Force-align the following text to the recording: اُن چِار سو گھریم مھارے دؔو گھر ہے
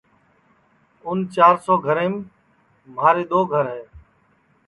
اُن 1.05 1.19
چِار 1.33 1.55
سو 1.65 1.73
گھریم 1.85 2.15
مھارے 2.95 3.23
دؔو 3.29 3.39
گھر 3.51 3.65
ہے 3.73 3.81